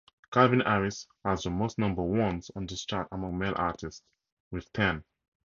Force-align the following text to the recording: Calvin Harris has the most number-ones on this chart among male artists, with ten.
Calvin 0.31 0.61
Harris 0.61 1.05
has 1.23 1.43
the 1.43 1.51
most 1.51 1.77
number-ones 1.77 2.49
on 2.55 2.65
this 2.65 2.83
chart 2.85 3.07
among 3.11 3.37
male 3.37 3.53
artists, 3.55 4.01
with 4.49 4.73
ten. 4.73 5.03